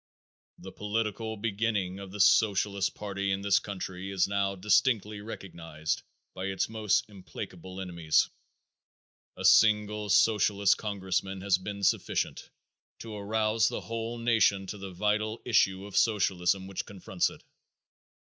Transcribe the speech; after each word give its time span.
_The 0.63 0.71
political 0.71 1.37
beginning 1.37 1.99
of 1.99 2.09
the 2.11 2.19
Socialist 2.19 2.95
party 2.95 3.31
in 3.31 3.41
this 3.41 3.59
country 3.59 4.09
is 4.09 4.27
now 4.27 4.55
distinctly 4.55 5.21
recognized 5.21 6.01
by 6.33 6.45
its 6.45 6.67
most 6.67 7.07
implacable 7.07 7.79
enemies. 7.79 8.27
A 9.37 9.45
single 9.45 10.09
Socialist 10.09 10.75
congressman 10.75 11.41
has 11.41 11.59
been 11.59 11.83
sufficient 11.83 12.49
to 12.97 13.13
arouse 13.15 13.67
the 13.67 13.81
whole 13.81 14.17
nation 14.17 14.65
to 14.65 14.79
the 14.79 14.89
vital 14.89 15.39
issue 15.45 15.85
of 15.85 15.95
Socialism 15.95 16.65
which 16.65 16.87
confronts 16.87 17.29
it. 17.29 17.43